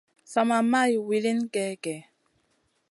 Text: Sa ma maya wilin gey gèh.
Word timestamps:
Sa 0.31 0.41
ma 0.49 0.57
maya 0.71 0.99
wilin 1.07 1.39
gey 1.53 1.73
gèh. 1.83 2.01